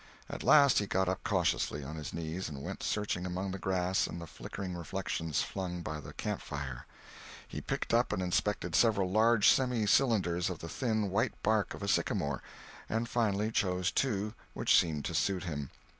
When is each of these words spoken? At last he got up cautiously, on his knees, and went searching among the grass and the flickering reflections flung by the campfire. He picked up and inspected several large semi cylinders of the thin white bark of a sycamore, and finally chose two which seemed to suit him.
At 0.27 0.41
last 0.43 0.79
he 0.79 0.87
got 0.87 1.07
up 1.07 1.23
cautiously, 1.23 1.83
on 1.83 1.95
his 1.95 2.11
knees, 2.11 2.49
and 2.49 2.63
went 2.63 2.81
searching 2.81 3.23
among 3.23 3.51
the 3.51 3.59
grass 3.59 4.07
and 4.07 4.19
the 4.19 4.25
flickering 4.25 4.73
reflections 4.73 5.43
flung 5.43 5.83
by 5.83 5.99
the 5.99 6.11
campfire. 6.13 6.87
He 7.47 7.61
picked 7.61 7.93
up 7.93 8.11
and 8.11 8.19
inspected 8.19 8.73
several 8.75 9.11
large 9.11 9.47
semi 9.47 9.85
cylinders 9.85 10.49
of 10.49 10.57
the 10.57 10.69
thin 10.69 11.11
white 11.11 11.33
bark 11.43 11.75
of 11.75 11.83
a 11.83 11.87
sycamore, 11.87 12.41
and 12.89 13.07
finally 13.07 13.51
chose 13.51 13.91
two 13.91 14.33
which 14.55 14.75
seemed 14.75 15.05
to 15.05 15.13
suit 15.13 15.43
him. 15.43 15.69